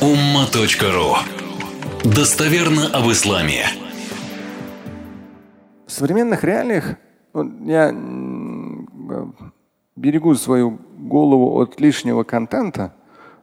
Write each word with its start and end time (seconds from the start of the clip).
umma.ru 0.00 1.16
Достоверно 2.04 2.88
об 2.92 3.10
исламе. 3.10 3.64
В 5.86 5.92
современных 5.92 6.44
реалиях 6.44 6.96
вот 7.32 7.46
я 7.64 7.94
берегу 9.96 10.34
свою 10.34 10.78
голову 10.98 11.58
от 11.58 11.80
лишнего 11.80 12.24
контента, 12.24 12.92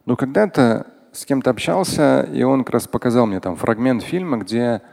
но 0.05 0.15
когда-то 0.15 0.85
с 1.11 1.25
кем-то 1.25 1.49
общался, 1.49 2.21
и 2.31 2.43
он 2.43 2.63
как 2.63 2.75
раз 2.75 2.87
показал 2.87 3.25
мне 3.25 3.39
там 3.39 3.55
фрагмент 3.55 4.03
фильма, 4.03 4.37
где 4.37 4.83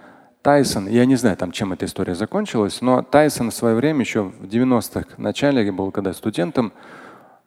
Тайсон, 0.40 0.88
я 0.88 1.04
не 1.04 1.16
знаю, 1.16 1.36
там, 1.36 1.52
чем 1.52 1.74
эта 1.74 1.84
история 1.84 2.14
закончилась, 2.14 2.80
но 2.80 3.02
Тайсон 3.02 3.50
в 3.50 3.54
свое 3.54 3.74
время, 3.74 4.00
еще 4.00 4.22
в 4.22 4.44
90-х 4.44 5.08
начале, 5.18 5.70
был 5.70 5.90
когда 5.90 6.14
студентом, 6.14 6.72
Э, 6.72 6.99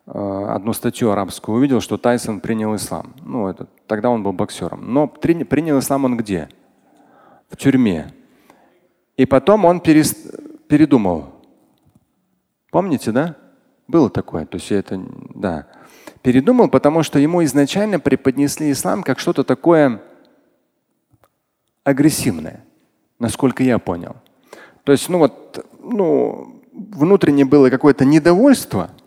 одну 0.05 0.73
статью 0.73 1.11
арабскую 1.11 1.57
увидел, 1.57 1.79
что 1.79 1.97
Тайсон 1.97 2.41
принял 2.41 2.75
ислам. 2.75 3.13
Ну, 3.21 3.47
это, 3.47 3.67
тогда 3.87 4.09
он 4.09 4.23
был 4.23 4.33
боксером. 4.33 4.93
Но 4.93 5.07
при, 5.07 5.43
принял 5.43 5.79
ислам 5.79 6.05
он 6.05 6.17
где? 6.17 6.49
В 7.49 7.57
тюрьме. 7.57 8.13
И 9.15 9.25
потом 9.25 9.65
он 9.65 9.79
перес, 9.79 10.15
передумал. 10.67 11.33
Помните, 12.71 13.11
да? 13.11 13.35
Было 13.87 14.09
такое. 14.09 14.45
То 14.45 14.57
есть 14.57 14.71
это, 14.71 15.01
да. 15.35 15.67
Передумал, 16.21 16.69
потому 16.69 17.03
что 17.03 17.19
ему 17.19 17.43
изначально 17.43 17.99
преподнесли 17.99 18.71
ислам 18.71 19.03
как 19.03 19.19
что-то 19.19 19.43
такое 19.43 20.01
агрессивное, 21.83 22.63
насколько 23.19 23.61
я 23.61 23.77
понял. 23.77 24.15
То 24.83 24.91
есть, 24.91 25.07
ну 25.09 25.19
вот, 25.19 25.65
ну, 25.79 26.61
внутренне 26.73 27.45
было 27.45 27.69
какое-то 27.69 28.03
недовольство– 28.03 28.89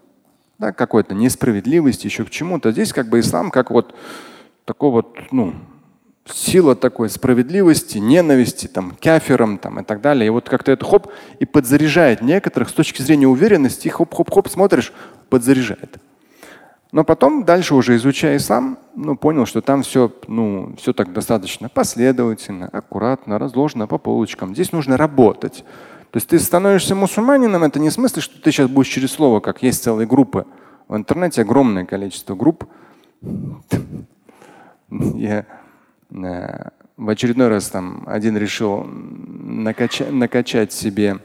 да, 0.58 0.72
какой-то 0.72 1.14
несправедливости, 1.14 2.06
еще 2.06 2.24
к 2.24 2.30
чему-то. 2.30 2.72
Здесь 2.72 2.92
как 2.92 3.08
бы 3.08 3.20
ислам 3.20 3.50
как 3.50 3.70
вот 3.70 3.94
такой 4.64 4.90
вот, 4.90 5.16
ну, 5.30 5.54
сила 6.26 6.74
такой 6.74 7.08
справедливости, 7.08 7.98
ненависти, 7.98 8.66
там, 8.66 8.96
каферам 9.00 9.58
там, 9.58 9.80
и 9.80 9.84
так 9.84 10.00
далее. 10.00 10.26
И 10.26 10.30
вот 10.30 10.48
как-то 10.48 10.72
это 10.72 10.84
хоп 10.84 11.08
и 11.38 11.44
подзаряжает 11.44 12.20
некоторых 12.22 12.68
с 12.68 12.72
точки 12.72 13.02
зрения 13.02 13.28
уверенности, 13.28 13.88
хоп-хоп-хоп, 13.88 14.48
смотришь, 14.48 14.92
подзаряжает. 15.28 15.98
Но 16.92 17.04
потом, 17.04 17.44
дальше 17.44 17.74
уже 17.74 17.96
изучая 17.96 18.36
ислам, 18.36 18.78
ну, 18.94 19.16
понял, 19.16 19.44
что 19.44 19.60
там 19.60 19.82
все, 19.82 20.10
ну, 20.28 20.74
все 20.78 20.92
так 20.92 21.12
достаточно 21.12 21.68
последовательно, 21.68 22.68
аккуратно, 22.68 23.38
разложено 23.38 23.86
по 23.86 23.98
полочкам. 23.98 24.54
Здесь 24.54 24.72
нужно 24.72 24.96
работать. 24.96 25.64
То 26.16 26.18
есть 26.18 26.28
ты 26.30 26.38
становишься 26.38 26.94
мусульманином, 26.94 27.62
это 27.62 27.78
не 27.78 27.90
в 27.90 27.92
смысле, 27.92 28.22
что 28.22 28.40
ты 28.40 28.50
сейчас 28.50 28.70
будешь 28.70 28.88
через 28.88 29.10
слово, 29.10 29.40
как 29.40 29.62
есть 29.62 29.82
целые 29.82 30.06
группы. 30.06 30.46
В 30.88 30.96
интернете 30.96 31.42
огромное 31.42 31.84
количество 31.84 32.34
групп. 32.34 32.64
Я 34.88 35.44
э, 36.10 36.68
в 36.96 37.08
очередной 37.10 37.48
раз 37.48 37.68
там 37.68 38.04
один 38.06 38.34
решил 38.38 38.84
накачать, 38.84 40.10
накачать 40.10 40.72
себе 40.72 41.18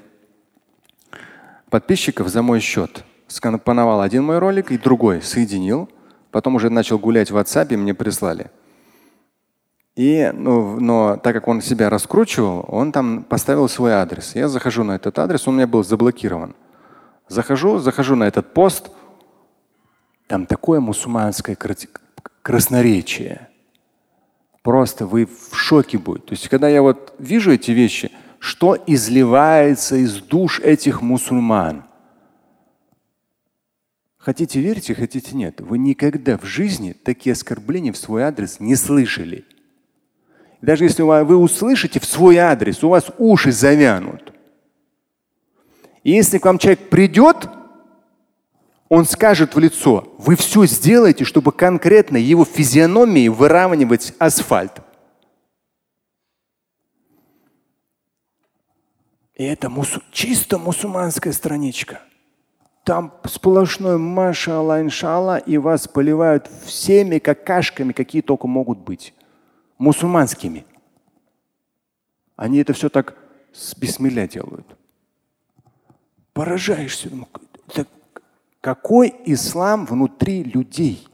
подписчиков 1.69 2.28
за 2.28 2.42
мой 2.42 2.59
счет. 2.59 3.06
Скомпоновал 3.28 4.02
один 4.02 4.25
мой 4.25 4.39
ролик 4.39 4.73
и 4.73 4.78
другой 4.78 5.22
соединил. 5.22 5.88
Потом 6.31 6.56
уже 6.56 6.69
начал 6.69 7.00
гулять 7.00 7.31
в 7.31 7.38
WhatsApp 7.38 7.73
и 7.73 7.78
мне 7.78 7.94
прислали. 7.94 8.52
И, 10.02 10.32
ну, 10.34 10.80
но 10.80 11.18
так 11.18 11.36
как 11.36 11.48
он 11.48 11.62
себя 11.62 11.88
раскручивал, 11.88 12.66
он 12.68 12.92
там 12.92 13.24
поставил 13.24 13.70
свой 13.70 13.92
адрес. 13.92 14.34
Я 14.34 14.48
захожу 14.48 14.84
на 14.84 14.94
этот 14.94 15.20
адрес, 15.20 15.48
он 15.48 15.54
у 15.54 15.58
меня 15.58 15.68
был 15.68 15.84
заблокирован. 15.84 16.56
Захожу, 17.28 17.78
захожу 17.78 18.16
на 18.16 18.24
этот 18.24 18.52
пост. 18.52 18.90
Там 20.26 20.48
такое 20.48 20.80
мусульманское 20.80 21.56
красноречие. 22.42 23.48
Просто 24.64 25.06
вы 25.06 25.28
в 25.28 25.56
шоке 25.56 26.00
будете. 26.00 26.26
То 26.30 26.34
есть, 26.34 26.50
когда 26.50 26.68
я 26.68 26.82
вот 26.82 27.14
вижу 27.20 27.52
эти 27.52 27.70
вещи, 27.70 28.12
что 28.40 28.76
изливается 28.88 29.98
из 29.98 30.16
душ 30.16 30.62
этих 30.62 31.04
мусульман. 31.04 31.84
Хотите 34.18 34.59
верьте, 34.62 34.96
хотите 34.96 35.36
нет. 35.36 35.62
Вы 35.62 35.78
никогда 35.78 36.40
в 36.40 36.46
жизни 36.46 36.94
такие 36.94 37.34
оскорбления 37.34 37.94
в 37.94 37.98
свой 37.98 38.24
адрес 38.24 38.59
не 38.59 38.75
слышали. 38.75 39.46
Даже 40.62 40.84
если 40.84 41.02
вы 41.02 41.36
услышите 41.38 42.00
в 42.00 42.06
свой 42.06 42.38
адрес, 42.38 42.84
у 42.84 42.90
вас 42.90 43.12
уши 43.18 43.52
завянут. 43.52 44.32
И 46.04 46.12
если 46.12 46.38
к 46.38 46.46
вам 46.46 46.60
человек 46.60 46.90
придет, 46.90 47.50
он 48.88 49.06
скажет 49.06 49.56
в 49.56 49.60
лицо, 49.60 50.14
вы 50.18 50.36
все 50.36 50.66
сделаете, 50.66 51.26
чтобы 51.26 51.52
конкретно 51.52 52.18
его 52.18 52.46
физиономией 52.46 53.30
выравнивать 53.30 54.14
асфальт. 54.20 54.82
И 59.36 59.44
это 59.44 59.70
мусу... 59.70 60.04
чисто 60.12 60.60
мусульманская 60.60 61.34
страничка. 61.34 62.02
Там 62.84 63.14
сплошной 63.26 63.98
маша 63.98 64.60
Аллах, 64.60 64.82
иншалла, 64.82 65.38
и 65.38 65.58
вас 65.58 65.88
поливают 65.88 66.50
всеми 66.66 67.20
какашками, 67.20 67.94
какие 67.94 68.22
только 68.22 68.48
могут 68.48 68.80
быть 68.80 69.14
мусульманскими. 69.81 70.66
Они 72.36 72.59
это 72.59 72.74
все 72.74 72.88
так 72.88 73.18
с 73.52 73.75
бисмилля 73.75 74.28
делают. 74.28 74.78
Поражаешься. 76.34 77.09
Это 77.68 77.88
какой 78.62 79.14
ислам 79.25 79.88
внутри 79.88 80.44
людей? 80.44 81.08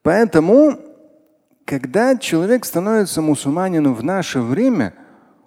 Поэтому, 0.00 0.80
когда 1.66 2.16
человек 2.16 2.64
становится 2.64 3.20
мусульманином 3.20 3.94
в 3.94 4.02
наше 4.02 4.40
время, 4.40 4.94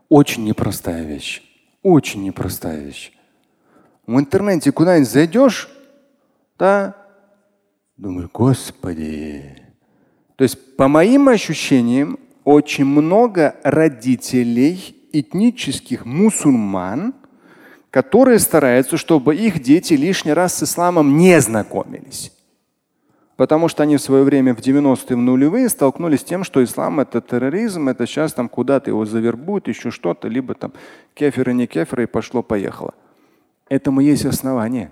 очень 0.07 0.43
непростая 0.43 1.03
вещь. 1.03 1.41
Очень 1.81 2.23
непростая 2.23 2.79
вещь. 2.79 3.11
В 4.05 4.19
интернете 4.19 4.71
куда-нибудь 4.71 5.09
зайдешь, 5.09 5.67
да, 6.59 7.04
Думаю, 7.97 8.29
Господи. 8.33 9.55
То 10.35 10.43
есть, 10.43 10.75
по 10.75 10.87
моим 10.87 11.29
ощущениям, 11.29 12.19
очень 12.43 12.85
много 12.85 13.55
родителей 13.63 14.95
этнических 15.13 16.05
мусульман, 16.05 17.13
которые 17.89 18.39
стараются, 18.39 18.97
чтобы 18.97 19.35
их 19.35 19.61
дети 19.61 19.93
лишний 19.93 20.33
раз 20.33 20.55
с 20.55 20.63
исламом 20.63 21.17
не 21.17 21.39
знакомились. 21.39 22.33
Потому 23.37 23.67
что 23.69 23.83
они 23.83 23.97
в 23.97 24.01
свое 24.01 24.23
время 24.23 24.53
в 24.53 24.59
90-е, 24.59 25.15
в 25.15 25.19
нулевые 25.19 25.69
столкнулись 25.69 26.21
с 26.21 26.23
тем, 26.25 26.43
что 26.43 26.63
ислам 26.63 26.99
это 26.99 27.21
терроризм, 27.21 27.89
это 27.89 28.05
сейчас 28.05 28.33
там 28.33 28.47
куда-то 28.49 28.89
его 28.89 29.05
завербуют, 29.05 29.67
еще 29.67 29.91
что-то, 29.91 30.27
либо 30.27 30.53
там 30.53 30.73
кеферы, 31.13 31.53
не 31.53 31.67
кеферы, 31.67 32.03
и 32.03 32.07
пошло-поехало. 32.07 32.93
Этому 33.67 34.01
есть 34.01 34.25
основание. 34.25 34.91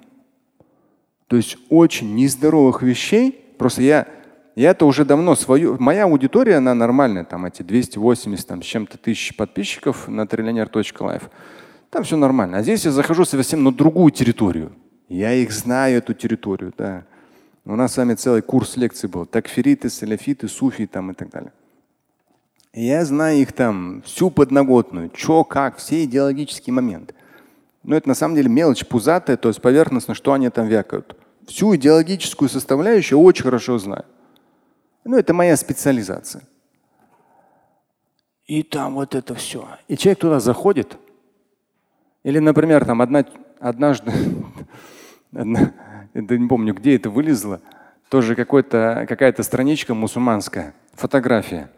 То 1.28 1.36
есть 1.36 1.58
очень 1.70 2.16
нездоровых 2.16 2.82
вещей. 2.82 3.32
Просто 3.58 3.82
я, 3.82 4.08
я 4.56 4.72
это 4.72 4.86
уже 4.86 5.06
давно 5.06 5.36
свою. 5.36 5.78
Моя 5.80 6.04
аудитория, 6.04 6.58
она 6.58 6.74
нормальная, 6.74 7.24
там 7.24 7.46
эти 7.46 7.64
280 7.64 8.48
там, 8.48 8.62
с 8.62 8.66
чем-то 8.66 8.98
тысяч 8.98 9.36
подписчиков 9.36 10.08
на 10.08 10.28
триллионер.лайф. 10.28 11.30
Там 11.90 12.04
все 12.04 12.18
нормально. 12.18 12.58
А 12.58 12.64
здесь 12.64 12.86
я 12.86 12.92
захожу 12.92 13.26
совсем 13.26 13.64
на 13.64 13.72
другую 13.72 14.12
территорию. 14.12 14.72
Я 15.10 15.34
их 15.34 15.52
знаю, 15.52 15.98
эту 15.98 16.14
территорию. 16.14 16.74
Да. 16.78 17.04
У 17.66 17.76
нас 17.76 17.94
с 17.94 17.98
вами 17.98 18.16
целый 18.16 18.42
курс 18.42 18.78
лекций 18.78 19.08
был. 19.08 19.26
Такфириты, 19.26 19.90
саляфиты, 19.90 20.48
суфи 20.48 20.86
там 20.88 21.12
и 21.12 21.14
так 21.14 21.30
далее. 21.30 21.54
И 22.74 22.86
я 22.86 23.06
знаю 23.06 23.38
их 23.38 23.54
там 23.54 24.02
всю 24.04 24.32
подноготную, 24.32 25.12
что, 25.14 25.44
как, 25.44 25.78
все 25.78 26.04
идеологические 26.06 26.74
моменты. 26.74 27.14
Но 27.84 27.96
это 27.96 28.08
на 28.08 28.16
самом 28.16 28.36
деле 28.36 28.50
мелочь 28.50 28.86
пузатая, 28.86 29.38
то 29.38 29.50
есть 29.50 29.62
поверхностно, 29.62 30.14
что 30.14 30.34
они 30.34 30.50
там 30.50 30.68
вякают 30.68 31.18
всю 31.48 31.76
идеологическую 31.76 32.50
составляющую 32.50 33.20
очень 33.20 33.44
хорошо 33.44 33.78
знаю. 33.78 34.06
Ну, 35.04 35.18
это 35.18 35.34
моя 35.34 35.58
специализация. 35.58 36.44
И 38.46 38.64
там 38.64 38.96
вот 38.96 39.16
это 39.16 39.36
все. 39.36 39.68
И 39.88 39.98
человек 39.98 40.20
туда 40.20 40.40
заходит. 40.40 40.98
Или, 42.24 42.40
например, 42.40 42.86
там 42.86 43.02
одна, 43.02 43.26
однажды, 43.60 44.12
одна, 45.34 45.74
я 46.14 46.22
не 46.22 46.48
помню, 46.48 46.74
где 46.74 46.96
это 46.96 47.10
вылезло, 47.10 47.62
тоже 48.10 48.36
какая-то 48.36 49.44
страничка 49.44 49.94
мусульманская, 49.94 50.74
фотография. 50.94 51.70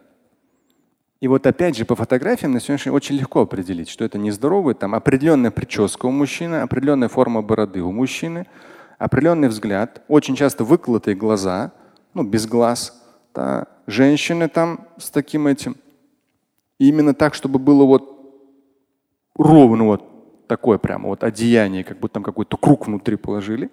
И 1.20 1.28
вот 1.28 1.46
опять 1.46 1.76
же 1.76 1.86
по 1.86 1.96
фотографиям 1.96 2.52
на 2.52 2.60
сегодняшний 2.60 2.90
день 2.90 2.96
очень 2.96 3.16
легко 3.16 3.40
определить, 3.40 3.88
что 3.88 4.04
это 4.04 4.18
нездоровый, 4.18 4.74
там 4.74 4.94
определенная 4.94 5.50
прическа 5.50 6.06
у 6.06 6.10
мужчины, 6.10 6.56
определенная 6.56 7.08
форма 7.08 7.40
бороды 7.40 7.80
у 7.80 7.90
мужчины, 7.90 8.46
определенный 8.98 9.48
взгляд, 9.48 10.02
очень 10.08 10.36
часто 10.36 10.64
выколотые 10.64 11.14
глаза, 11.14 11.72
ну, 12.12 12.22
без 12.22 12.46
глаз, 12.46 13.02
да, 13.34 13.66
женщины 13.86 14.48
там 14.48 14.86
с 14.98 15.10
таким 15.10 15.46
этим. 15.46 15.76
И 16.78 16.88
именно 16.88 17.14
так, 17.14 17.34
чтобы 17.34 17.58
было 17.58 17.84
вот 17.84 18.12
ровно 19.34 19.84
вот 19.84 20.46
такое 20.46 20.76
прямо 20.76 21.08
вот 21.08 21.24
одеяние, 21.24 21.84
как 21.84 21.98
будто 21.98 22.14
там 22.14 22.22
какой-то 22.22 22.56
круг 22.58 22.86
внутри 22.86 23.16
положили. 23.16 23.70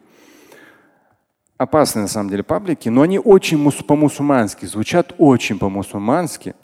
опасные 1.57 2.03
на 2.03 2.07
самом 2.09 2.29
деле 2.29 2.43
паблики, 2.43 2.89
но 2.89 3.01
они 3.01 3.19
очень 3.19 3.71
по-мусульмански, 3.71 4.65
звучат 4.65 5.13
очень 5.17 5.59
по-мусульмански. 5.59 6.55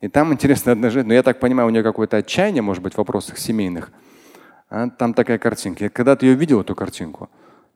И 0.00 0.08
там 0.08 0.32
интересно 0.32 0.72
одна 0.72 0.88
женщина, 0.88 1.08
но 1.08 1.14
я 1.14 1.22
так 1.22 1.40
понимаю, 1.40 1.68
у 1.68 1.70
нее 1.70 1.82
какое-то 1.82 2.16
отчаяние, 2.16 2.62
может 2.62 2.82
быть, 2.82 2.94
в 2.94 2.98
вопросах 2.98 3.38
семейных. 3.38 3.92
А 4.70 4.88
там 4.88 5.14
такая 5.14 5.38
картинка. 5.38 5.84
Я 5.84 5.90
когда-то 5.90 6.24
ее 6.24 6.34
видел, 6.34 6.60
эту 6.60 6.74
картинку. 6.74 7.28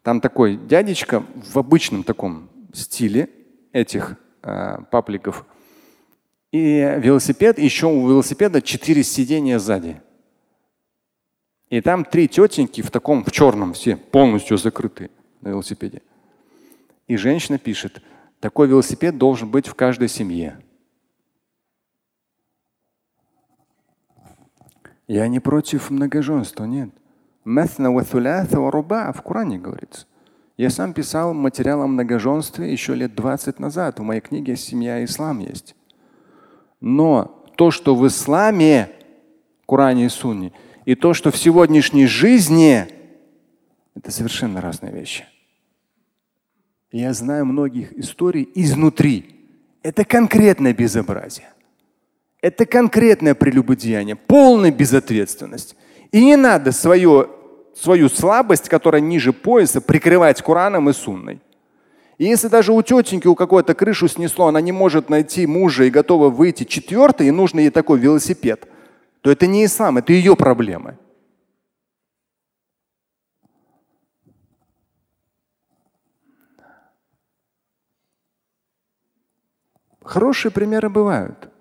Там 0.02 0.20
такой 0.20 0.56
дядечка 0.56 1.22
в 1.34 1.58
обычном 1.58 2.02
таком 2.02 2.48
стиле 2.72 3.28
этих 3.72 4.16
э, 4.42 4.78
пабликов. 4.90 5.44
И 6.52 6.96
велосипед, 6.98 7.58
еще 7.58 7.86
у 7.86 8.08
велосипеда 8.08 8.62
четыре 8.62 9.02
сидения 9.02 9.58
сзади. 9.58 10.00
И 11.68 11.80
там 11.80 12.04
три 12.04 12.28
тетеньки 12.28 12.80
в 12.80 12.90
таком, 12.90 13.24
в 13.24 13.32
черном 13.32 13.72
все, 13.72 13.96
полностью 13.96 14.56
закрыты 14.56 15.10
на 15.40 15.48
велосипеде. 15.48 16.02
И 17.08 17.16
женщина 17.16 17.58
пишет, 17.58 18.02
такой 18.40 18.68
велосипед 18.68 19.18
должен 19.18 19.50
быть 19.50 19.66
в 19.66 19.74
каждой 19.74 20.08
семье. 20.08 20.58
Я 25.06 25.28
не 25.28 25.40
против 25.40 25.90
многоженства, 25.90 26.64
нет. 26.64 26.90
В 29.12 29.22
Коране 29.22 29.58
говорится. 29.58 30.06
Я 30.56 30.70
сам 30.70 30.92
писал 30.92 31.34
материал 31.34 31.82
о 31.82 31.86
многоженстве 31.86 32.72
еще 32.72 32.94
лет 32.94 33.14
20 33.14 33.58
назад. 33.58 33.98
В 33.98 34.02
моей 34.02 34.20
книге 34.20 34.56
«Семья 34.56 35.00
и 35.00 35.04
ислам» 35.04 35.40
есть. 35.40 35.74
Но 36.80 37.44
то, 37.56 37.70
что 37.70 37.94
в 37.94 38.06
исламе, 38.06 38.90
Коране 39.66 40.06
и 40.06 40.08
Сунне, 40.08 40.52
и 40.84 40.94
то, 40.94 41.12
что 41.12 41.30
в 41.30 41.36
сегодняшней 41.36 42.06
жизни, 42.06 42.86
это 43.94 44.10
совершенно 44.10 44.60
разные 44.60 44.92
вещи. 44.92 45.24
Я 46.92 47.12
знаю 47.12 47.46
многих 47.46 47.92
историй 47.98 48.48
изнутри. 48.54 49.48
Это 49.82 50.04
конкретное 50.04 50.72
безобразие. 50.72 51.48
Это 52.44 52.66
конкретное 52.66 53.34
прелюбодеяние, 53.34 54.16
полная 54.16 54.70
безответственность. 54.70 55.76
И 56.12 56.22
не 56.22 56.36
надо 56.36 56.72
свое, 56.72 57.30
свою 57.74 58.10
слабость, 58.10 58.68
которая 58.68 59.00
ниже 59.00 59.32
пояса, 59.32 59.80
прикрывать 59.80 60.42
Кораном 60.42 60.90
и 60.90 60.92
Сунной. 60.92 61.40
И 62.18 62.26
если 62.26 62.48
даже 62.48 62.74
у 62.74 62.82
тетеньки 62.82 63.26
у 63.26 63.34
какой-то 63.34 63.72
крышу 63.72 64.08
снесло, 64.08 64.48
она 64.48 64.60
не 64.60 64.72
может 64.72 65.08
найти 65.08 65.46
мужа 65.46 65.84
и 65.84 65.90
готова 65.90 66.28
выйти 66.28 66.64
четвертой, 66.64 67.28
и 67.28 67.30
нужно 67.30 67.60
ей 67.60 67.70
такой 67.70 67.98
велосипед, 67.98 68.68
то 69.22 69.30
это 69.30 69.46
не 69.46 69.64
ислам, 69.64 69.96
это 69.96 70.12
ее 70.12 70.36
проблемы. 70.36 70.98
Хорошие 80.02 80.52
примеры 80.52 80.90
бывают. 80.90 81.53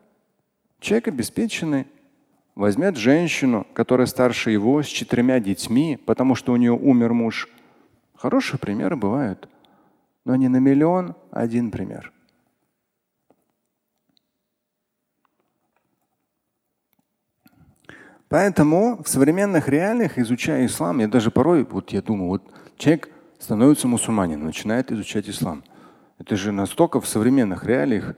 Человек 0.83 1.07
обеспеченный 1.07 1.87
возьмет 2.55 2.97
женщину, 2.97 3.65
которая 3.73 4.05
старше 4.05 4.51
его, 4.51 4.83
с 4.83 4.87
четырьмя 4.87 5.39
детьми, 5.39 5.97
потому 6.05 6.35
что 6.35 6.51
у 6.51 6.57
нее 6.57 6.73
умер 6.73 7.13
муж. 7.13 7.47
Хорошие 8.13 8.59
примеры 8.59 8.97
бывают. 8.97 9.47
Но 10.25 10.35
не 10.35 10.49
на 10.49 10.57
миллион, 10.57 11.15
а 11.31 11.39
один 11.39 11.71
пример. 11.71 12.11
Поэтому 18.27 19.01
в 19.01 19.07
современных 19.07 19.69
реалиях, 19.69 20.17
изучая 20.17 20.65
ислам, 20.65 20.99
я 20.99 21.07
даже 21.07 21.31
порой, 21.31 21.63
вот 21.63 21.91
я 21.91 22.01
думаю, 22.01 22.27
вот 22.27 22.53
человек 22.75 23.07
становится 23.39 23.87
мусульманином, 23.87 24.47
начинает 24.47 24.91
изучать 24.91 25.29
ислам. 25.29 25.63
Это 26.19 26.35
же 26.35 26.51
настолько 26.51 26.99
в 26.99 27.07
современных 27.07 27.63
реалиях 27.63 28.17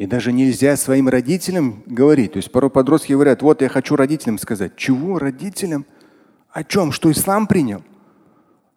и 0.00 0.06
даже 0.06 0.32
нельзя 0.32 0.78
своим 0.78 1.10
родителям 1.10 1.82
говорить. 1.84 2.32
То 2.32 2.38
есть 2.38 2.50
порой 2.50 2.70
подростки 2.70 3.12
говорят, 3.12 3.42
вот 3.42 3.60
я 3.60 3.68
хочу 3.68 3.96
родителям 3.96 4.38
сказать. 4.38 4.74
Чего 4.74 5.18
родителям? 5.18 5.84
О 6.48 6.64
чем? 6.64 6.90
Что 6.90 7.12
ислам 7.12 7.46
принял? 7.46 7.82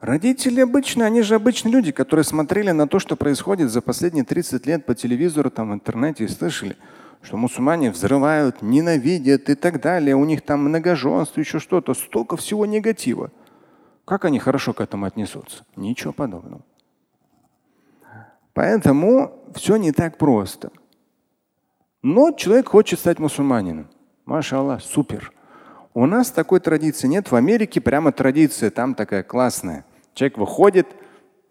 Родители 0.02 0.60
обычно, 0.60 1.06
они 1.06 1.22
же 1.22 1.36
обычные 1.36 1.72
люди, 1.72 1.94
которые 1.94 2.26
смотрели 2.26 2.72
на 2.72 2.90
то, 2.90 3.00
что 3.00 3.16
происходит 3.16 3.72
за 3.72 3.80
последние 3.80 4.26
30 4.26 4.66
лет 4.66 4.86
по 4.86 4.96
телевизору, 4.96 5.50
там, 5.50 5.72
в 5.72 5.74
интернете 5.76 6.26
и 6.26 6.28
слышали, 6.28 6.76
что 7.22 7.38
мусульмане 7.38 7.92
взрывают, 7.92 8.62
ненавидят 8.62 9.50
и 9.50 9.56
так 9.56 9.80
далее. 9.80 10.18
У 10.18 10.26
них 10.26 10.42
там 10.42 10.66
многоженство, 10.66 11.40
еще 11.40 11.60
что-то. 11.60 11.94
Столько 11.94 12.36
всего 12.36 12.66
негатива. 12.66 13.32
Как 14.04 14.26
они 14.26 14.40
хорошо 14.40 14.74
к 14.74 14.82
этому 14.82 15.06
отнесутся? 15.06 15.64
Ничего 15.78 16.12
подобного. 16.12 16.64
Поэтому 18.54 19.42
все 19.56 19.78
не 19.78 19.94
так 19.94 20.18
просто. 20.18 20.70
Но 22.04 22.32
человек 22.34 22.68
хочет 22.68 23.00
стать 23.00 23.18
мусульманином. 23.18 23.88
Маша 24.26 24.60
Аллах, 24.60 24.82
супер. 24.82 25.32
У 25.94 26.06
нас 26.06 26.32
такой 26.32 26.60
традиции 26.60 27.08
нет. 27.08 27.32
В 27.32 27.36
Америке 27.36 27.80
прямо 27.80 28.12
традиция 28.12 28.72
там 28.72 28.94
такая 28.94 29.24
классная. 29.24 29.86
Человек 30.14 30.38
выходит, 30.38 30.88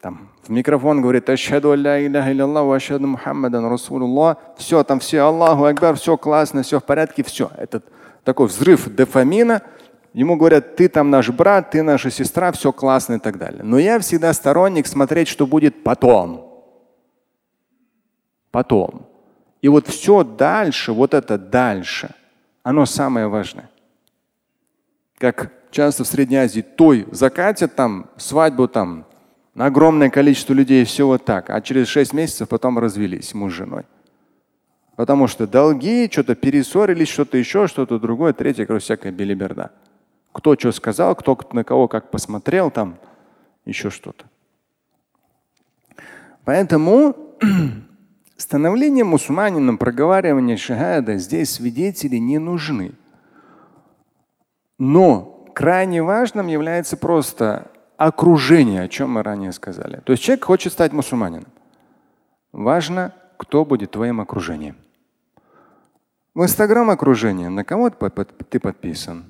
там 0.00 0.30
в 0.42 0.50
микрофон 0.50 1.00
говорит 1.00 1.30
Ашхаду 1.30 1.70
алля 1.70 2.04
илляха 2.04 2.32
илляллах 2.32 2.90
Мухаммадан 2.90 3.64
Расулуллах. 3.66 4.36
Все, 4.58 4.84
там 4.84 5.00
все 5.00 5.20
Аллаху 5.20 5.64
Акбар, 5.64 5.96
все 5.96 6.18
классно, 6.18 6.62
все 6.62 6.80
в 6.80 6.84
порядке, 6.84 7.22
все. 7.22 7.50
Это 7.56 7.82
такой 8.22 8.48
взрыв 8.48 8.94
дофамина. 8.94 9.62
Ему 10.12 10.36
говорят, 10.36 10.76
ты 10.76 10.88
там 10.88 11.08
наш 11.08 11.30
брат, 11.30 11.70
ты 11.70 11.82
наша 11.82 12.10
сестра, 12.10 12.52
все 12.52 12.72
классно 12.72 13.14
и 13.14 13.18
так 13.18 13.38
далее. 13.38 13.62
Но 13.62 13.78
я 13.78 13.98
всегда 14.00 14.34
сторонник 14.34 14.86
смотреть, 14.86 15.28
что 15.28 15.46
будет 15.46 15.82
потом. 15.82 16.66
Потом. 18.50 19.11
И 19.62 19.68
вот 19.68 19.86
все 19.86 20.24
дальше, 20.24 20.92
вот 20.92 21.14
это 21.14 21.38
дальше, 21.38 22.10
оно 22.64 22.84
самое 22.84 23.28
важное. 23.28 23.70
Как 25.18 25.52
часто 25.70 26.02
в 26.02 26.08
Средней 26.08 26.36
Азии 26.36 26.62
той 26.62 27.06
закатят 27.12 27.76
там 27.76 28.10
свадьбу 28.16 28.66
там 28.66 29.06
на 29.54 29.66
огромное 29.66 30.10
количество 30.10 30.52
людей, 30.52 30.84
все 30.84 31.06
вот 31.06 31.24
так, 31.24 31.48
а 31.48 31.60
через 31.60 31.86
шесть 31.86 32.12
месяцев 32.12 32.48
потом 32.48 32.78
развелись 32.78 33.34
муж 33.34 33.52
с 33.52 33.56
женой. 33.56 33.84
Потому 34.96 35.28
что 35.28 35.46
долги, 35.46 36.08
что-то 36.10 36.34
перессорились, 36.34 37.08
что-то 37.08 37.38
еще, 37.38 37.66
что-то 37.68 37.98
другое, 37.98 38.32
третье, 38.32 38.66
короче, 38.66 38.84
всякая 38.84 39.12
белиберда. 39.12 39.70
Кто 40.32 40.56
что 40.56 40.72
сказал, 40.72 41.14
кто 41.14 41.38
на 41.52 41.62
кого 41.62 41.86
как 41.86 42.10
посмотрел, 42.10 42.70
там 42.70 42.98
еще 43.64 43.90
что-то. 43.90 44.24
Поэтому 46.44 47.16
Становление 48.42 49.04
мусульманином, 49.04 49.78
проговаривание 49.78 50.56
шахада, 50.56 51.16
здесь 51.16 51.52
свидетели 51.52 52.16
не 52.16 52.38
нужны. 52.38 52.90
Но 54.80 55.46
крайне 55.54 56.02
важным 56.02 56.48
является 56.48 56.96
просто 56.96 57.70
окружение, 57.96 58.82
о 58.82 58.88
чем 58.88 59.12
мы 59.12 59.22
ранее 59.22 59.52
сказали. 59.52 60.00
То 60.04 60.10
есть 60.10 60.24
человек 60.24 60.44
хочет 60.44 60.72
стать 60.72 60.92
мусульманином. 60.92 61.46
Важно, 62.50 63.14
кто 63.36 63.64
будет 63.64 63.92
твоим 63.92 64.20
окружением. 64.20 64.74
В 66.34 66.42
Инстаграм 66.42 66.90
окружение, 66.90 67.48
на 67.48 67.62
кого 67.62 67.90
ты 67.90 68.58
подписан? 68.58 69.24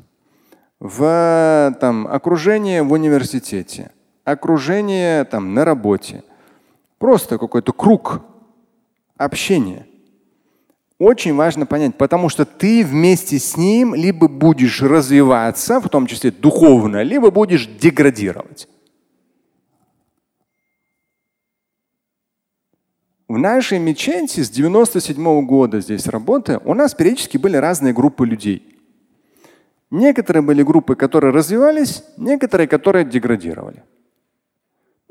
В 0.81 1.77
там, 1.83 2.07
окружение 2.07 2.83
в 2.83 2.93
университете, 2.93 3.91
окружение 4.25 5.25
там, 5.25 5.53
на 5.53 5.67
работе. 5.67 6.25
Просто 6.97 7.37
какой-то 7.37 7.75
круг 7.75 8.23
общение. 9.25 9.87
Очень 10.99 11.35
важно 11.35 11.67
понять, 11.67 11.97
потому 11.97 12.29
что 12.29 12.45
ты 12.45 12.85
вместе 12.85 13.39
с 13.39 13.57
ним 13.57 13.95
либо 13.95 14.29
будешь 14.29 14.81
развиваться, 14.83 15.81
в 15.81 15.89
том 15.89 16.07
числе 16.07 16.31
духовно, 16.31 17.03
либо 17.03 17.31
будешь 17.31 17.67
деградировать. 17.67 18.69
В 23.27 23.39
нашей 23.39 23.79
мечети 23.79 24.43
с 24.43 24.51
97 24.51 25.17
-го 25.17 25.43
года 25.43 25.81
здесь 25.81 26.07
работы 26.07 26.61
у 26.65 26.75
нас 26.75 26.95
периодически 26.95 27.39
были 27.39 27.57
разные 27.57 27.93
группы 27.95 28.27
людей. 28.27 28.79
Некоторые 29.91 30.43
были 30.43 30.63
группы, 30.63 30.95
которые 30.97 31.33
развивались, 31.33 32.05
некоторые, 32.17 32.69
которые 32.69 33.05
деградировали. 33.05 33.83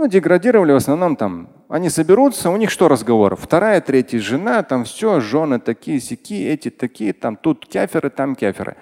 Ну, 0.01 0.07
деградировали 0.07 0.71
в 0.71 0.77
основном 0.77 1.15
там. 1.15 1.47
Они 1.69 1.87
соберутся, 1.91 2.49
у 2.49 2.57
них 2.57 2.71
что 2.71 2.87
разговоров? 2.87 3.39
Вторая, 3.39 3.81
третья 3.81 4.19
жена, 4.19 4.63
там 4.63 4.83
все, 4.83 5.19
жены 5.19 5.59
такие, 5.59 5.99
сики, 5.99 6.43
эти 6.43 6.71
такие, 6.71 7.13
там 7.13 7.35
тут 7.35 7.67
кеферы, 7.67 8.09
там 8.09 8.35
кеферы. 8.35 8.77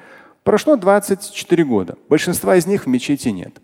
Прошло 0.45 0.77
24 0.77 1.65
года. 1.65 1.97
Большинства 2.07 2.55
из 2.55 2.67
них 2.67 2.85
в 2.85 2.87
мечети 2.87 3.27
нет. 3.27 3.61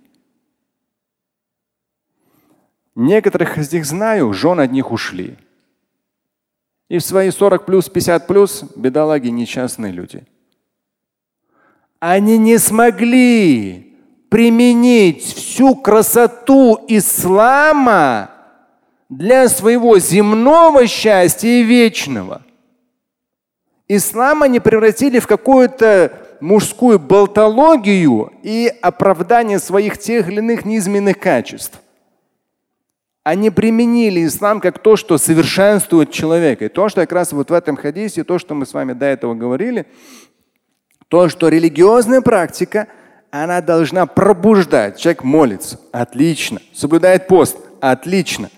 Некоторых 2.94 3.58
из 3.58 3.72
них 3.72 3.86
знаю, 3.86 4.34
жен 4.34 4.60
от 4.60 4.74
них 4.74 4.92
ушли. 4.92 5.38
И 6.90 6.98
в 6.98 7.06
свои 7.06 7.32
40 7.32 7.66
плюс, 7.66 7.88
50 7.88 8.28
плюс 8.28 8.66
бедолаги 8.76 9.30
несчастные 9.30 9.94
люди. 9.94 10.28
Они 12.02 12.38
не 12.38 12.58
смогли 12.58 13.85
применить 14.36 15.24
всю 15.24 15.76
красоту 15.76 16.78
ислама 16.90 18.32
для 19.08 19.48
своего 19.48 19.98
земного 19.98 20.88
счастья 20.88 21.48
и 21.48 21.64
вечного. 21.64 22.42
Ислам 23.88 24.44
они 24.44 24.60
превратили 24.60 25.20
в 25.20 25.28
какую-то 25.28 26.12
мужскую 26.42 27.00
болтологию 27.00 28.34
и 28.44 28.70
оправдание 28.82 29.58
своих 29.58 30.00
тех 30.00 30.28
или 30.28 30.40
иных 30.40 30.66
низменных 30.66 31.18
качеств. 31.18 31.80
Они 33.24 33.50
применили 33.50 34.26
ислам 34.26 34.60
как 34.60 34.80
то, 34.80 34.98
что 34.98 35.18
совершенствует 35.18 36.12
человека. 36.12 36.66
И 36.66 36.68
то, 36.68 36.90
что 36.90 37.00
как 37.00 37.14
раз 37.14 37.32
вот 37.32 37.52
в 37.52 37.54
этом 37.54 37.78
хадисе, 37.78 38.26
то, 38.26 38.38
что 38.38 38.54
мы 38.54 38.66
с 38.66 38.74
вами 38.74 38.92
до 38.92 39.06
этого 39.06 39.34
говорили, 39.34 39.86
то, 41.08 41.30
что 41.30 41.48
религиозная 41.48 42.20
практика, 42.20 42.90
она 43.44 43.62
должна 43.62 44.06
пробуждать. 44.06 44.98
Человек 44.98 45.24
молится. 45.24 45.80
Отлично. 45.92 46.62
Соблюдает 46.74 47.28
пост. 47.28 47.58
Отлично. 47.82 48.50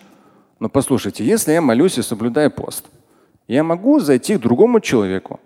Но 0.60 0.70
послушайте, 0.70 1.24
если 1.26 1.54
я 1.54 1.62
молюсь 1.62 1.98
и 1.98 2.02
соблюдаю 2.02 2.52
пост, 2.52 2.86
я 3.48 3.64
могу 3.64 4.00
зайти 4.00 4.38
к 4.38 4.42
другому 4.42 4.80
человеку 4.80 5.40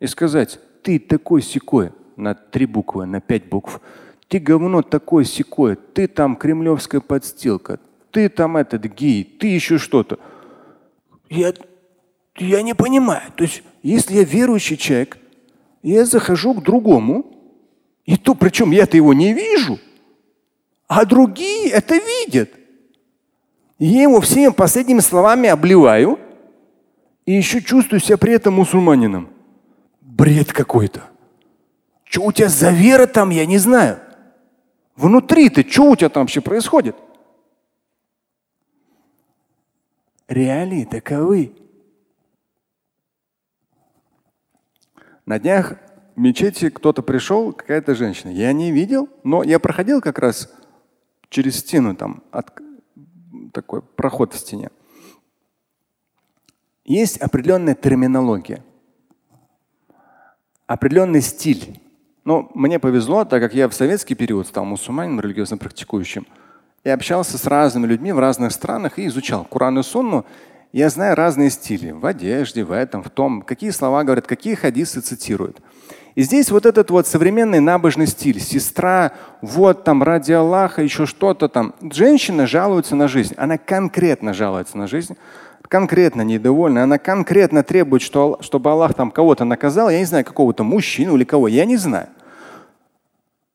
и 0.00 0.06
сказать, 0.06 0.58
ты 0.82 0.98
такой 0.98 1.42
секой 1.42 1.92
на 2.16 2.34
три 2.34 2.66
буквы, 2.66 3.06
на 3.06 3.20
пять 3.20 3.48
букв. 3.48 3.80
Ты 4.28 4.38
говно 4.38 4.82
такой 4.82 5.24
секой, 5.24 5.76
ты 5.76 6.08
там 6.08 6.36
кремлевская 6.36 7.00
подстилка, 7.00 7.78
ты 8.10 8.28
там 8.28 8.56
этот 8.56 8.84
гей, 8.86 9.24
ты 9.24 9.46
еще 9.46 9.78
что-то. 9.78 10.18
Я, 11.28 11.54
я 12.38 12.62
не 12.62 12.74
понимаю. 12.74 13.32
То 13.36 13.44
есть, 13.44 13.62
если 13.82 14.14
я 14.16 14.24
верующий 14.24 14.76
человек, 14.76 15.18
я 15.82 16.04
захожу 16.04 16.54
к 16.54 16.62
другому, 16.62 17.35
и 18.06 18.16
то, 18.16 18.34
причем 18.34 18.70
я-то 18.70 18.96
его 18.96 19.12
не 19.12 19.32
вижу, 19.32 19.78
а 20.86 21.04
другие 21.04 21.70
это 21.70 21.96
видят. 21.96 22.50
я 23.78 24.02
его 24.02 24.20
всеми 24.20 24.52
последними 24.52 25.00
словами 25.00 25.48
обливаю, 25.48 26.18
и 27.26 27.32
еще 27.32 27.60
чувствую 27.60 28.00
себя 28.00 28.16
при 28.16 28.34
этом 28.34 28.54
мусульманином. 28.54 29.28
Бред 30.00 30.52
какой-то. 30.52 31.10
Что 32.04 32.22
у 32.22 32.32
тебя 32.32 32.48
за 32.48 32.70
вера 32.70 33.06
там, 33.06 33.30
я 33.30 33.44
не 33.44 33.58
знаю. 33.58 33.98
Внутри-то, 34.94 35.68
что 35.68 35.90
у 35.90 35.96
тебя 35.96 36.08
там 36.08 36.22
вообще 36.22 36.40
происходит? 36.40 36.96
Реалии 40.28 40.84
таковы. 40.84 41.52
На 45.26 45.40
днях 45.40 45.74
мечети 46.16 46.70
кто-то 46.70 47.02
пришел, 47.02 47.52
какая-то 47.52 47.94
женщина. 47.94 48.30
Я 48.30 48.52
не 48.52 48.72
видел, 48.72 49.08
но 49.22 49.42
я 49.42 49.58
проходил 49.58 50.00
как 50.00 50.18
раз 50.18 50.52
через 51.28 51.58
стену, 51.58 51.94
там 51.94 52.22
от, 52.30 52.50
такой 53.52 53.82
проход 53.82 54.34
в 54.34 54.38
стене. 54.38 54.70
Есть 56.84 57.18
определенная 57.18 57.74
терминология, 57.74 58.64
определенный 60.66 61.20
стиль. 61.20 61.80
Но 62.24 62.50
мне 62.54 62.78
повезло, 62.78 63.24
так 63.24 63.40
как 63.40 63.54
я 63.54 63.68
в 63.68 63.74
советский 63.74 64.14
период 64.14 64.46
стал 64.46 64.64
мусульманином, 64.64 65.20
религиозно 65.20 65.58
практикующим, 65.58 66.26
и 66.82 66.88
общался 66.88 67.38
с 67.38 67.46
разными 67.46 67.86
людьми 67.86 68.12
в 68.12 68.18
разных 68.18 68.52
странах 68.52 68.98
и 68.98 69.06
изучал 69.06 69.44
Коран 69.44 69.78
и 69.78 69.82
Сунну. 69.82 70.24
Я 70.72 70.88
знаю 70.88 71.16
разные 71.16 71.50
стили 71.50 71.90
в 71.90 72.06
одежде, 72.06 72.62
в 72.62 72.70
этом, 72.70 73.02
в 73.02 73.10
том, 73.10 73.42
какие 73.42 73.70
слова 73.70 74.04
говорят, 74.04 74.26
какие 74.26 74.54
хадисы 74.54 75.00
цитируют. 75.00 75.60
И 76.16 76.22
здесь 76.22 76.50
вот 76.50 76.66
этот 76.66 76.90
вот 76.90 77.06
современный 77.06 77.60
набожный 77.60 78.08
стиль. 78.08 78.40
Сестра, 78.40 79.12
вот 79.42 79.84
там 79.84 80.02
ради 80.02 80.32
Аллаха, 80.32 80.82
еще 80.82 81.06
что-то 81.06 81.48
там. 81.48 81.74
Женщина 81.80 82.48
жалуется 82.48 82.96
на 82.96 83.06
жизнь. 83.06 83.34
Она 83.36 83.58
конкретно 83.58 84.34
жалуется 84.34 84.76
на 84.76 84.88
жизнь 84.88 85.16
конкретно 85.68 86.22
недовольна, 86.22 86.84
она 86.84 86.98
конкретно 86.98 87.62
требует, 87.62 88.02
что, 88.02 88.38
чтобы 88.40 88.70
Аллах 88.70 88.94
там 88.94 89.10
кого-то 89.10 89.44
наказал, 89.44 89.90
я 89.90 89.98
не 89.98 90.04
знаю, 90.04 90.24
какого-то 90.24 90.64
мужчину 90.64 91.16
или 91.16 91.24
кого, 91.24 91.48
я 91.48 91.64
не 91.64 91.76
знаю. 91.76 92.08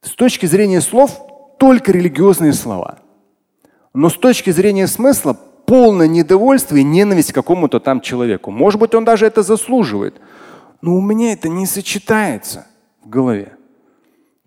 С 0.02 0.12
точки 0.12 0.46
зрения 0.46 0.82
слов 0.82 1.12
только 1.58 1.92
религиозные 1.92 2.54
слова. 2.54 3.00
Но 3.94 4.10
с 4.10 4.16
точки 4.16 4.50
зрения 4.50 4.88
смысла 4.88 5.38
полное 5.66 6.08
недовольство 6.08 6.76
и 6.76 6.84
ненависть 6.84 7.32
к 7.32 7.36
какому-то 7.36 7.80
там 7.80 8.02
человеку. 8.02 8.52
Может 8.52 8.80
быть, 8.80 8.96
он 8.96 9.06
даже 9.06 9.26
это 9.26 9.44
заслуживает. 9.44 10.20
Но 10.82 10.96
у 10.96 11.02
меня 11.02 11.34
это 11.34 11.50
не 11.50 11.66
сочетается 11.66 12.68
в 13.04 13.10
голове. 13.10 13.54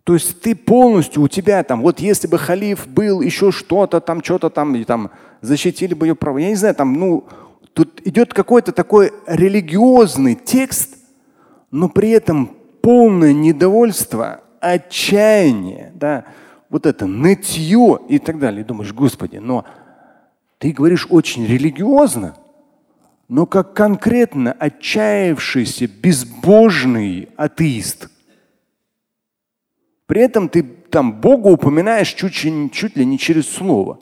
То 0.05 0.15
есть 0.15 0.41
ты 0.41 0.55
полностью, 0.55 1.23
у 1.23 1.29
тебя 1.29 1.63
там, 1.65 1.81
вот 1.81 2.01
если 2.01 2.27
бы 2.27 2.39
халиф 2.39 2.87
был, 2.87 3.21
еще 3.21 3.51
что-то 3.51 4.01
там, 4.01 4.23
что-то 4.23 4.51
там, 4.51 4.75
и 4.77 4.85
там 4.85 5.11
защитили 5.41 5.95
бы 5.95 6.07
ее 6.07 6.15
право. 6.15 6.39
Я 6.39 6.49
не 6.49 6.57
знаю, 6.57 6.75
там, 6.75 6.93
ну, 6.93 7.27
Тут 7.75 8.01
идет 8.07 8.33
какой-то 8.33 8.71
такой 8.71 9.13
религиозный 9.27 10.37
текст, 10.37 10.97
но 11.73 11.89
при 11.89 12.11
этом 12.11 12.57
полное 12.81 13.33
недовольство, 13.33 14.43
отчаяние, 14.61 15.93
да, 15.97 16.25
вот 16.71 16.87
это 16.87 17.07
нытье 17.07 17.99
и 18.09 18.21
так 18.21 18.39
далее. 18.39 18.61
И 18.61 18.65
думаешь, 18.65 18.93
Господи, 18.93 19.39
но 19.39 19.65
ты 20.59 20.71
говоришь 20.71 21.09
очень 21.11 21.47
религиозно, 21.47 22.37
но 23.29 23.47
как 23.47 23.75
конкретно 23.75 24.53
отчаявшийся, 24.53 25.87
безбожный 25.87 27.29
атеист. 27.37 28.11
При 30.07 30.21
этом 30.21 30.49
ты 30.49 30.63
там 30.63 31.21
Бога 31.21 31.49
упоминаешь 31.49 32.13
чуть, 32.13 32.35
чуть 32.73 32.97
ли 32.97 33.05
не 33.05 33.19
через 33.19 33.49
слово. 33.49 33.99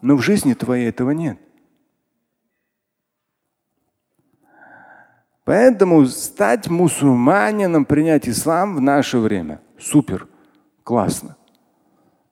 Но 0.00 0.16
в 0.16 0.22
жизни 0.22 0.54
твоей 0.54 0.88
этого 0.88 1.10
нет. 1.10 1.38
Поэтому 5.44 6.04
стать 6.06 6.68
мусульманином, 6.68 7.84
принять 7.84 8.28
ислам 8.28 8.76
в 8.76 8.80
наше 8.80 9.18
время– 9.18 9.60
супер, 9.78 10.28
классно. 10.84 11.36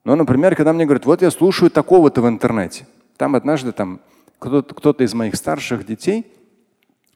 Но, 0.05 0.17
например, 0.17 0.55
когда 0.55 0.73
мне 0.73 0.85
говорят, 0.85 1.07
вот 1.07 1.23
я 1.23 1.31
слушаю 1.31 1.71
такого-то 1.71 2.21
в 2.21 2.29
интернете. 2.29 2.87
Там 3.17 3.35
однажды 3.35 3.73
там 3.73 4.01
кто-то, 4.39 4.75
кто 4.75 4.93
из 4.93 5.15
моих 5.15 5.37
старших 5.37 5.87
детей 5.87 6.27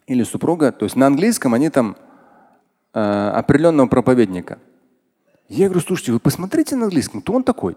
или 0.07 0.23
супруга, 0.23 0.73
то 0.73 0.85
есть 0.85 0.97
на 0.97 1.07
английском 1.07 1.55
они 1.55 1.71
там 1.71 1.97
э, 2.95 3.01
определенного 3.01 3.87
проповедника. 3.87 4.59
Я 5.49 5.67
говорю, 5.67 5.81
слушайте, 5.81 6.13
вы 6.13 6.21
посмотрите 6.21 6.77
на 6.77 6.85
английском, 6.85 7.23
кто 7.23 7.33
он 7.33 7.43
такой? 7.43 7.77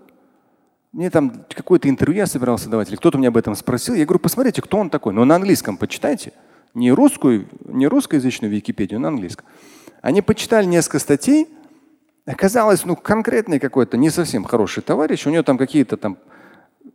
Мне 0.91 1.09
там 1.09 1.43
какое-то 1.49 1.89
интервью 1.89 2.19
я 2.19 2.27
собирался 2.27 2.69
давать, 2.69 2.89
или 2.89 2.95
кто-то 2.95 3.17
меня 3.17 3.29
об 3.29 3.37
этом 3.37 3.55
спросил. 3.55 3.95
Я 3.95 4.05
говорю, 4.05 4.19
посмотрите, 4.19 4.61
кто 4.61 4.77
он 4.77 4.91
такой. 4.91 5.11
Но 5.13 5.25
на 5.25 5.35
английском 5.35 5.75
почитайте 5.75 6.33
не 6.75 6.91
русскую, 6.91 7.47
не 7.65 7.87
русскоязычную 7.87 8.51
Википедию, 8.51 8.99
на 8.99 9.07
английском. 9.07 9.45
Они 10.01 10.21
почитали 10.21 10.65
несколько 10.65 10.99
статей. 10.99 11.47
Оказалось, 12.27 12.85
ну, 12.85 12.95
конкретный 12.95 13.59
какой-то 13.59 13.97
не 13.97 14.11
совсем 14.11 14.43
хороший 14.43 14.83
товарищ. 14.83 15.25
У 15.25 15.31
него 15.31 15.41
там 15.41 15.57
какие-то 15.57 15.97
там 15.97 16.17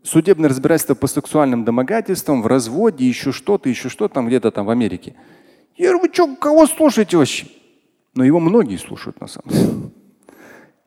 судебное 0.09 0.49
разбирательство 0.49 0.95
по 0.95 1.07
сексуальным 1.07 1.65
домогательствам, 1.65 2.43
в 2.43 2.47
разводе, 2.47 3.07
еще 3.07 3.33
что-то, 3.33 3.69
еще 3.69 3.89
что-то 3.89 4.15
там 4.15 4.27
где-то 4.27 4.51
там 4.51 4.67
в 4.67 4.71
Америке. 4.71 5.15
Я 5.77 5.91
говорю, 5.91 6.09
вы 6.09 6.13
что, 6.13 6.37
кого 6.37 6.67
слушаете 6.67 7.17
вообще? 7.17 7.47
Но 8.15 8.25
его 8.25 8.41
многие 8.41 8.77
слушают 8.77 9.21
на 9.21 9.29
самом 9.29 9.51
деле. 9.51 9.73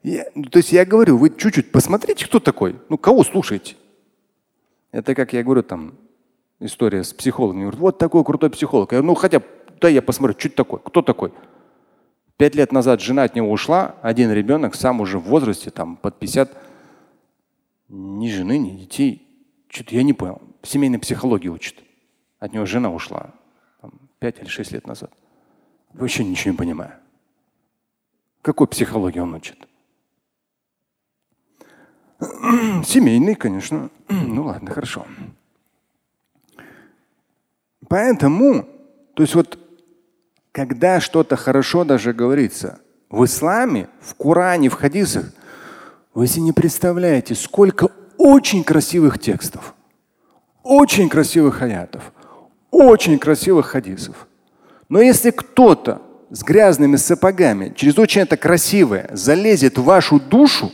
Я, 0.04 0.26
ну, 0.34 0.44
то 0.44 0.58
есть 0.58 0.72
я 0.72 0.84
говорю, 0.84 1.18
вы 1.18 1.30
чуть-чуть 1.30 1.72
посмотрите, 1.72 2.26
кто 2.26 2.40
такой. 2.40 2.76
Ну, 2.90 2.98
кого 2.98 3.24
слушаете? 3.24 3.76
Это 4.92 5.14
как 5.14 5.32
я 5.34 5.44
говорю, 5.44 5.64
там, 5.64 5.94
история 6.60 7.04
с 7.04 7.14
психологом. 7.14 7.62
Говорит, 7.62 7.80
вот 7.80 7.98
такой 8.00 8.24
крутой 8.24 8.50
психолог. 8.50 8.92
Я 8.92 8.98
говорю, 8.98 9.08
ну 9.08 9.16
хотя, 9.16 9.42
да 9.80 9.88
я 9.88 10.02
посмотрю, 10.02 10.38
что 10.38 10.48
это 10.48 10.58
такое, 10.58 10.80
кто 10.80 11.02
такой? 11.02 11.32
Пять 12.38 12.56
лет 12.56 12.72
назад 12.72 13.02
жена 13.02 13.24
от 13.24 13.36
него 13.36 13.52
ушла, 13.52 13.96
один 14.02 14.32
ребенок, 14.32 14.74
сам 14.74 15.00
уже 15.00 15.20
в 15.20 15.24
возрасте, 15.24 15.70
там, 15.70 15.96
под 15.96 16.18
50, 16.18 16.52
ни 17.92 18.30
жены, 18.30 18.58
ни 18.58 18.72
детей. 18.72 19.28
Что-то 19.68 19.96
я 19.96 20.04
не 20.04 20.14
понял. 20.14 20.42
Семейной 20.64 21.00
психологии 21.00 21.50
учит. 21.50 21.84
От 22.40 22.54
него 22.54 22.66
жена 22.66 22.90
ушла 22.90 23.34
5 24.20 24.40
или 24.40 24.48
6 24.48 24.72
лет 24.72 24.88
назад. 24.88 25.12
Вообще 25.94 26.24
ничего 26.24 26.52
не 26.52 26.58
понимаю. 26.58 26.94
Какой 28.42 28.68
психологии 28.68 29.20
он 29.20 29.34
учит? 29.36 29.58
Семейный, 32.86 33.36
конечно. 33.36 33.90
Ну 34.10 34.46
ладно, 34.46 34.72
хорошо. 34.72 35.06
Поэтому, 37.88 38.68
то 39.16 39.24
есть 39.24 39.36
вот 39.36 39.60
когда 40.52 41.00
что-то 41.00 41.36
хорошо 41.36 41.84
даже 41.84 42.14
говорится 42.14 42.80
в 43.10 43.26
исламе, 43.26 43.90
в 44.00 44.16
Коране, 44.16 44.70
в 44.70 44.74
хадисах, 44.74 45.34
вы 46.14 46.28
себе 46.28 46.44
не 46.44 46.52
представляете, 46.52 47.36
сколько 47.36 47.90
очень 48.18 48.64
красивых 48.64 49.20
текстов, 49.20 49.74
очень 50.64 51.10
красивых 51.10 51.62
аятов, 51.62 52.12
очень 52.70 53.18
красивых 53.18 53.68
хадисов. 53.68 54.28
Но 54.90 55.02
если 55.02 55.32
кто-то 55.32 56.02
с 56.30 56.44
грязными 56.44 56.96
сапогами 56.96 57.74
через 57.76 57.98
очень 57.98 58.22
это 58.22 58.38
красивое 58.38 59.10
залезет 59.14 59.78
в 59.78 59.84
вашу 59.84 60.20
душу 60.20 60.72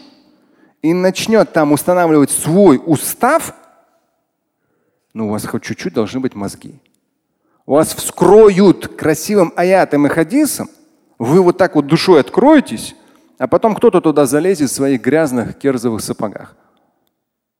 и 0.81 0.93
начнет 0.93 1.53
там 1.53 1.71
устанавливать 1.71 2.31
свой 2.31 2.81
устав– 2.83 3.53
Но 5.13 5.25
у 5.25 5.29
вас 5.31 5.45
хоть 5.47 5.63
чуть-чуть 5.63 5.95
должны 5.95 6.19
быть 6.19 6.35
мозги. 6.35 6.79
Вас 7.65 7.95
вскроют 7.95 8.95
красивым 8.95 9.51
аятом 9.55 10.05
и 10.05 10.09
хадисом, 10.09 10.69
вы 11.17 11.41
вот 11.41 11.57
так 11.57 11.73
вот 11.73 11.87
душой 11.87 12.19
откроетесь, 12.19 12.95
а 13.37 13.47
потом 13.47 13.75
кто-то 13.75 14.01
туда 14.01 14.25
залезет 14.25 14.69
в 14.69 14.73
своих 14.73 15.01
грязных 15.01 15.57
керзовых 15.57 16.01
сапогах. 16.01 16.55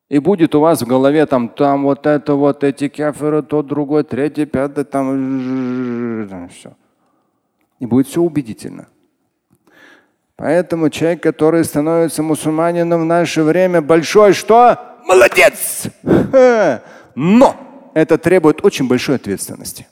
И 0.10 0.20
будет 0.20 0.56
у 0.56 0.62
вас 0.62 0.82
в 0.82 0.88
голове 0.88 1.26
там, 1.26 1.50
там 1.50 1.84
вот 1.84 2.06
это, 2.08 2.36
вот 2.36 2.64
эти 2.64 2.88
кеферы, 2.88 3.44
тот 3.44 3.68
другой, 3.68 4.04
третий, 4.04 4.46
пятый, 4.46 4.86
там 4.86 6.50
все. 6.50 6.74
И 7.80 7.86
будет 7.86 8.08
все 8.08 8.22
убедительно. 8.22 8.88
Поэтому 10.38 10.90
человек, 10.90 11.22
который 11.24 11.66
становится 11.66 12.24
мусульманином 12.24 13.02
в 13.02 13.06
наше 13.06 13.44
время, 13.44 13.82
большой 13.82 14.34
что? 14.34 14.80
Молодец! 15.06 15.88
Но 17.16 17.56
это 17.94 18.18
требует 18.18 18.64
очень 18.64 18.88
большой 18.88 19.16
ответственности. 19.16 19.88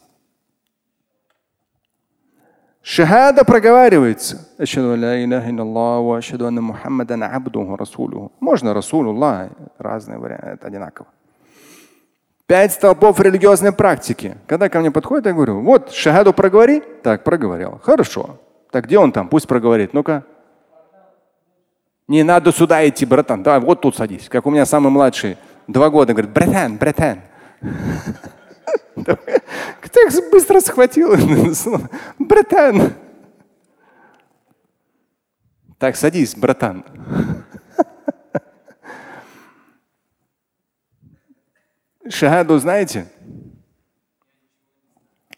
Шахада 2.88 3.44
проговаривается. 3.44 4.48
Можно 8.40 8.74
Расулуллах, 8.76 9.50
разные 9.80 10.20
варианты, 10.20 10.68
одинаково. 10.68 11.08
Пять 12.46 12.74
столпов 12.74 13.20
религиозной 13.20 13.72
практики. 13.72 14.38
Когда 14.46 14.70
ко 14.70 14.80
мне 14.82 14.92
подходит, 14.92 15.26
я 15.26 15.34
говорю, 15.34 15.62
вот 15.62 15.94
шахаду 15.94 16.32
проговори. 16.32 16.84
Так, 17.02 17.24
проговорил. 17.24 17.80
Хорошо. 17.82 18.38
Так 18.70 18.86
где 18.86 19.00
он 19.00 19.12
там? 19.12 19.30
Пусть 19.30 19.48
проговорит. 19.48 19.96
Ну-ка. 19.96 20.24
Не 22.08 22.22
надо 22.22 22.52
сюда 22.52 22.88
идти, 22.88 23.08
братан. 23.08 23.42
Да, 23.42 23.60
вот 23.60 23.82
тут 23.82 23.96
садись. 23.96 24.30
Как 24.30 24.46
у 24.46 24.52
меня 24.52 24.68
самый 24.68 24.92
младший, 24.92 25.38
два 25.68 25.90
года, 25.90 26.14
говорит, 26.14 26.32
братан, 26.32 26.78
братан. 26.78 27.22
Их 29.96 30.32
быстро 30.32 30.60
схватил? 30.60 31.16
Братан. 32.20 32.94
Так, 35.78 35.96
садись, 35.96 36.36
братан. 36.36 36.86
Шагаду 42.08 42.58
знаете? 42.60 43.08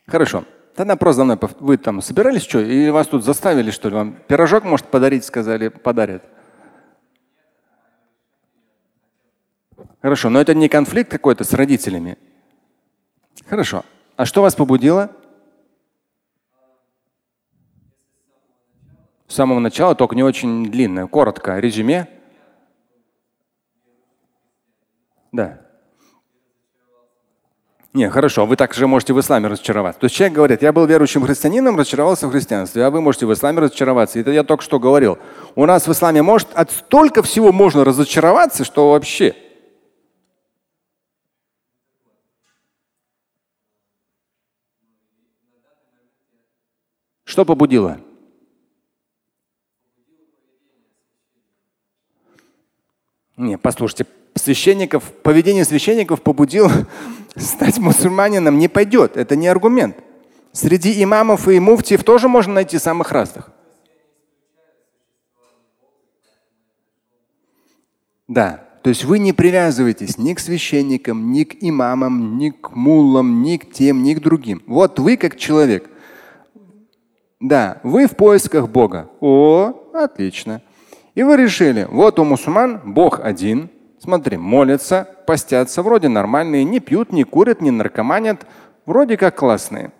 Хорошо. 0.05 0.45
Тогда 0.75 0.95
просто 0.95 1.17
за 1.17 1.23
мной. 1.23 1.39
Вы 1.59 1.77
там 1.77 2.01
собирались 2.01 2.43
что? 2.43 2.59
И 2.59 2.89
вас 2.91 3.07
тут 3.07 3.23
заставили, 3.23 3.71
что 3.71 3.89
ли? 3.89 3.95
Вам 3.95 4.13
пирожок, 4.27 4.63
может, 4.63 4.85
подарить, 4.87 5.25
сказали, 5.25 5.69
подарят. 5.69 6.23
Хорошо, 10.01 10.29
но 10.29 10.39
это 10.39 10.53
не 10.53 10.69
конфликт 10.69 11.09
какой-то 11.09 11.43
с 11.43 11.53
родителями. 11.53 12.17
Хорошо. 13.47 13.83
А 14.17 14.25
что 14.25 14.41
вас 14.41 14.55
побудило? 14.55 15.11
С 19.27 19.35
самого 19.35 19.59
начала, 19.59 19.93
только 19.93 20.15
не 20.15 20.23
очень 20.23 20.71
длинное, 20.71 21.05
коротко, 21.05 21.59
резюме. 21.59 22.07
Да. 25.31 25.61
Не, 27.93 28.09
хорошо, 28.09 28.47
вы 28.47 28.55
так 28.55 28.73
же 28.73 28.87
можете 28.87 29.13
в 29.13 29.19
исламе 29.19 29.49
разочароваться. 29.49 29.99
То 30.01 30.05
есть 30.05 30.15
человек 30.15 30.35
говорит, 30.35 30.61
я 30.63 30.73
был 30.73 30.85
верующим 30.85 31.23
христианином, 31.23 31.77
разочаровался 31.77 32.27
в 32.27 32.31
христианстве, 32.31 32.85
а 32.85 32.89
вы 32.89 33.01
можете 33.01 33.27
в 33.27 33.33
исламе 33.33 33.59
разочароваться. 33.59 34.19
Это 34.19 34.31
я 34.31 34.43
только 34.43 34.63
что 34.63 34.79
говорил. 34.79 35.19
У 35.55 35.65
нас 35.65 35.87
в 35.87 35.91
исламе 35.91 36.23
может 36.23 36.47
от 36.53 36.71
столько 36.71 37.21
всего 37.21 37.51
можно 37.51 37.83
разочароваться, 37.83 38.63
что 38.63 38.91
вообще. 38.91 39.35
Что 47.37 47.45
побудило? 47.45 47.99
Не, 53.37 53.59
послушайте, 53.59 54.07
священников, 54.33 55.03
поведение 55.21 55.63
священников 55.63 56.23
побудило 56.23 56.71
стать 57.35 57.77
мусульманином 57.77 58.57
не 58.57 58.67
пойдет. 58.67 59.17
Это 59.17 59.35
не 59.35 59.47
аргумент. 59.47 59.97
Среди 60.51 61.03
имамов 61.03 61.47
и 61.47 61.59
муфтиев 61.59 62.03
тоже 62.03 62.27
можно 62.27 62.55
найти 62.55 62.79
самых 62.79 63.11
разных. 63.11 63.51
Да, 68.27 68.67
то 68.81 68.89
есть 68.89 69.03
вы 69.03 69.19
не 69.19 69.31
привязываетесь 69.31 70.17
ни 70.17 70.33
к 70.33 70.39
священникам, 70.39 71.31
ни 71.31 71.43
к 71.43 71.55
имамам, 71.61 72.39
ни 72.39 72.49
к 72.49 72.71
муллам, 72.71 73.43
ни 73.43 73.57
к 73.57 73.71
тем, 73.71 74.01
ни 74.01 74.15
к 74.15 74.21
другим. 74.21 74.63
Вот 74.65 74.97
вы 74.97 75.17
как 75.17 75.37
человек– 75.37 75.87
да, 77.39 77.79
вы 77.83 78.07
в 78.07 78.15
поисках 78.15 78.67
Бога. 78.69 79.09
О, 79.19 79.73
отлично. 79.93 80.61
И 81.13 81.23
вы 81.23 81.37
решили, 81.37 81.87
вот 81.89 82.19
у 82.19 82.23
мусульман 82.23 82.81
Бог 82.93 83.19
один. 83.19 83.69
Смотри, 83.99 84.37
молятся, 84.37 85.07
постятся, 85.25 85.81
вроде 85.81 86.07
нормальные, 86.07 86.63
не 86.63 86.79
пьют, 86.79 87.11
не 87.11 87.23
курят, 87.23 87.61
не 87.61 87.71
наркоманят, 87.71 88.45
вроде 88.85 89.17
как 89.17 89.35
классные. 89.35 89.91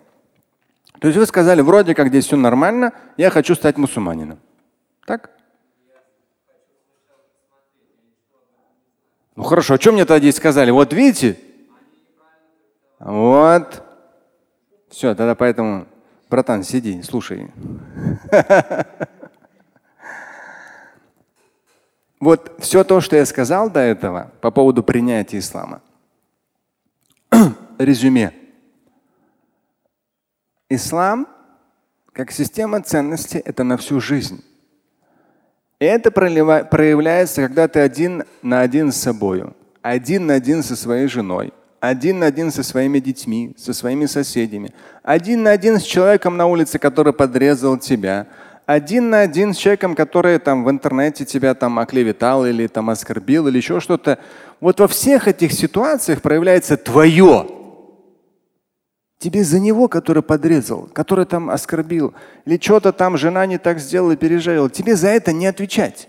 То 1.00 1.08
есть 1.08 1.18
вы 1.18 1.26
сказали, 1.26 1.60
вроде 1.60 1.94
как 1.94 2.08
здесь 2.08 2.26
все 2.26 2.36
нормально, 2.36 2.92
я 3.16 3.30
хочу 3.30 3.54
стать 3.54 3.76
мусульманином. 3.76 4.38
Так? 5.06 5.30
Ну 9.36 9.44
хорошо, 9.44 9.74
о 9.74 9.78
чем 9.78 9.94
мне 9.94 10.04
тогда 10.04 10.18
здесь 10.18 10.36
сказали? 10.36 10.70
Вот 10.70 10.92
видите? 10.92 11.38
Вот. 12.98 13.84
Все, 14.88 15.14
тогда 15.14 15.34
поэтому 15.34 15.86
Братан, 16.28 16.62
сиди, 16.62 17.02
слушай. 17.02 17.50
Вот 22.20 22.56
все 22.58 22.82
то, 22.82 23.00
что 23.00 23.14
я 23.14 23.24
сказал 23.24 23.70
до 23.70 23.78
этого 23.78 24.32
по 24.40 24.50
поводу 24.50 24.82
принятия 24.82 25.38
ислама. 25.38 25.82
Резюме. 27.78 28.32
Ислам 30.68 31.28
как 32.12 32.32
система 32.32 32.82
ценностей– 32.82 33.38
это 33.44 33.62
на 33.62 33.76
всю 33.76 34.00
жизнь. 34.00 34.44
И 35.78 35.84
это 35.84 36.10
проявляется, 36.10 37.42
когда 37.46 37.68
ты 37.68 37.78
один 37.78 38.24
на 38.42 38.62
один 38.62 38.90
с 38.90 38.96
собой, 38.96 39.44
один 39.80 40.26
на 40.26 40.34
один 40.34 40.64
со 40.64 40.74
своей 40.74 41.06
женой, 41.06 41.52
один 41.80 42.18
на 42.18 42.26
один 42.26 42.50
со 42.50 42.62
своими 42.62 42.98
детьми, 42.98 43.54
со 43.56 43.72
своими 43.72 44.06
соседями, 44.06 44.72
один 45.02 45.42
на 45.42 45.50
один 45.50 45.78
с 45.78 45.82
человеком 45.82 46.36
на 46.36 46.46
улице, 46.46 46.78
который 46.78 47.12
подрезал 47.12 47.78
тебя, 47.78 48.26
один 48.66 49.10
на 49.10 49.20
один 49.20 49.54
с 49.54 49.56
человеком, 49.56 49.94
который 49.94 50.38
там 50.38 50.64
в 50.64 50.70
интернете 50.70 51.24
тебя 51.24 51.54
там 51.54 51.78
оклеветал 51.78 52.44
или 52.44 52.66
там 52.66 52.90
оскорбил 52.90 53.48
или 53.48 53.56
еще 53.56 53.80
что-то. 53.80 54.18
Вот 54.60 54.80
во 54.80 54.88
всех 54.88 55.26
этих 55.26 55.52
ситуациях 55.52 56.20
проявляется 56.20 56.76
твое. 56.76 57.48
Тебе 59.18 59.42
за 59.42 59.58
него, 59.58 59.88
который 59.88 60.22
подрезал, 60.22 60.88
который 60.92 61.24
там 61.24 61.48
оскорбил, 61.48 62.14
или 62.44 62.60
что-то 62.60 62.92
там 62.92 63.16
жена 63.16 63.46
не 63.46 63.58
так 63.58 63.78
сделала, 63.78 64.16
переживала, 64.16 64.68
тебе 64.68 64.96
за 64.96 65.08
это 65.08 65.32
не 65.32 65.46
отвечать. 65.46 66.08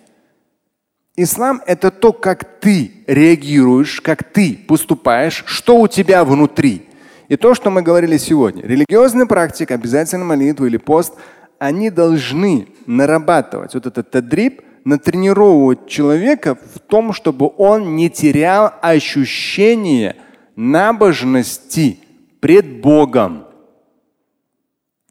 Ислам– 1.22 1.62
это 1.68 1.92
то, 1.92 2.14
как 2.14 2.46
ты 2.62 3.04
реагируешь, 3.06 4.00
как 4.00 4.24
ты 4.24 4.58
поступаешь, 4.68 5.44
что 5.48 5.78
у 5.82 5.88
тебя 5.88 6.24
внутри. 6.24 6.84
И 7.28 7.36
то, 7.36 7.54
что 7.54 7.70
мы 7.70 7.82
говорили 7.82 8.16
сегодня. 8.18 8.64
Религиозная 8.66 9.26
практика, 9.26 9.74
обязательно 9.74 10.24
молитва 10.24 10.66
или 10.66 10.78
пост, 10.78 11.14
они 11.58 11.90
должны 11.90 12.70
нарабатывать 12.86 13.74
вот 13.74 13.86
этот 13.86 14.12
тадриб, 14.12 14.62
натренировывать 14.86 15.88
человека 15.88 16.56
в 16.56 16.80
том, 16.80 17.12
чтобы 17.12 17.52
он 17.58 17.98
не 17.98 18.10
терял 18.10 18.74
ощущение 18.82 20.16
набожности 20.56 22.00
пред 22.40 22.80
Богом. 22.80 23.46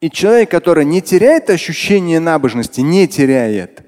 И 0.01 0.11
человек, 0.11 0.51
который 0.51 0.87
не 0.87 1.03
теряет 1.03 1.51
ощущение 1.51 2.18
набожности, 2.18 2.81
не 2.81 3.07
теряет– 3.07 3.83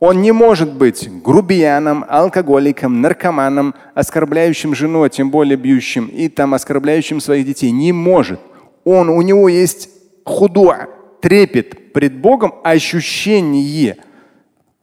он 0.00 0.20
не 0.22 0.32
может 0.32 0.72
быть 0.74 1.08
грубияном, 1.22 2.04
алкоголиком, 2.08 3.00
наркоманом, 3.00 3.74
оскорбляющим 3.94 4.74
жену, 4.74 5.02
а 5.02 5.08
тем 5.08 5.30
более 5.30 5.56
бьющим 5.56 6.06
и 6.06 6.28
там 6.28 6.54
оскорбляющим 6.54 7.20
своих 7.20 7.46
детей. 7.46 7.70
Не 7.70 7.92
может. 7.92 8.40
Он, 8.84 9.08
у 9.08 9.22
него 9.22 9.48
есть 9.48 9.88
худуа, 10.24 10.88
трепет 11.22 11.92
пред 11.92 12.16
Богом, 12.18 12.54
ощущение 12.64 13.96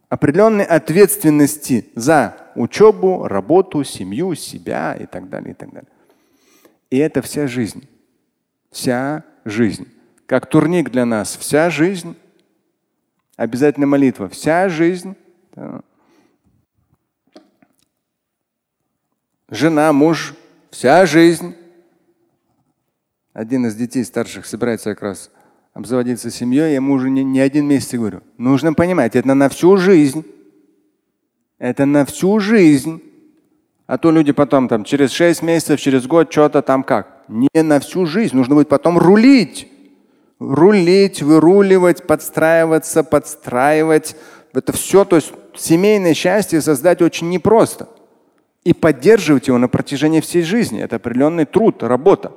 определенной 0.10 0.66
ответственности 0.66 1.86
за 1.96 2.36
учебу, 2.56 3.28
работу, 3.28 3.84
семью, 3.84 4.36
себя 4.36 4.96
и 5.00 5.06
так 5.06 5.30
далее, 5.30 5.52
и 5.52 5.54
так 5.54 5.72
далее. 5.72 5.90
И 6.90 6.98
это 6.98 7.22
вся 7.22 7.48
жизнь. 7.48 7.88
Вся 8.72 9.24
жизнь. 9.46 9.88
Как 10.26 10.48
турник 10.48 10.90
для 10.90 11.06
нас, 11.06 11.38
вся 11.38 11.70
жизнь 11.70 12.16
Обязательно 13.36 13.88
молитва. 13.88 14.30
Вся 14.30 14.70
жизнь. 14.70 15.16
Жена, 19.50 19.92
муж, 19.92 20.34
вся 20.70 21.06
жизнь. 21.06 21.56
Один 23.34 23.66
из 23.66 23.76
детей 23.76 24.04
старших 24.04 24.46
собирается 24.46 24.94
как 24.94 25.04
раз 25.04 25.32
обзаводиться 25.74 26.30
семьей, 26.30 26.70
я 26.70 26.76
ему 26.76 26.94
уже 26.94 27.10
не, 27.10 27.24
не 27.24 27.40
один 27.40 27.66
месяц 27.66 27.94
говорю. 27.94 28.22
Нужно 28.38 28.74
понимать, 28.74 29.16
это 29.16 29.34
на 29.34 29.50
всю 29.50 29.78
жизнь. 29.78 30.26
Это 31.58 31.86
на 31.86 32.06
всю 32.06 32.40
жизнь. 32.40 33.02
А 33.86 33.98
то 33.98 34.12
люди 34.12 34.32
потом 34.32 34.68
там 34.68 34.84
через 34.84 35.12
6 35.12 35.44
месяцев, 35.44 35.80
через 35.80 36.08
год 36.08 36.32
что-то 36.32 36.62
там 36.62 36.84
как. 36.84 37.24
Не 37.28 37.50
на 37.62 37.80
всю 37.80 38.06
жизнь. 38.06 38.36
Нужно 38.36 38.56
будет 38.56 38.68
потом 38.70 38.98
рулить. 38.98 39.71
Рулить, 40.42 41.22
выруливать, 41.22 42.08
подстраиваться, 42.08 43.04
подстраивать. 43.04 44.16
Это 44.54 44.74
все, 44.74 45.06
то 45.06 45.18
есть 45.18 45.32
семейное 45.56 46.16
счастье 46.16 46.62
создать 46.62 47.04
очень 47.04 47.30
непросто. 47.30 47.88
И 48.64 48.74
поддерживать 48.74 49.48
его 49.48 49.60
на 49.60 49.68
протяжении 49.68 50.20
всей 50.20 50.42
жизни. 50.42 50.82
Это 50.82 50.96
определенный 50.96 51.46
труд, 51.46 51.84
работа. 51.84 52.32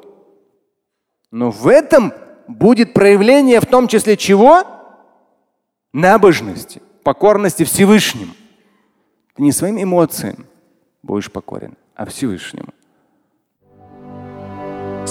Но 1.30 1.50
в 1.50 1.66
этом 1.66 2.12
будет 2.46 2.92
проявление 2.92 3.60
в 3.60 3.66
том 3.66 3.88
числе 3.88 4.18
чего? 4.18 4.64
Набожности, 5.94 6.82
покорности 7.04 7.64
Всевышнему. 7.64 8.34
Ты 9.34 9.42
не 9.42 9.52
своим 9.52 9.82
эмоциям 9.82 10.44
будешь 11.02 11.32
покорен, 11.32 11.74
а 11.94 12.04
Всевышнему. 12.04 12.73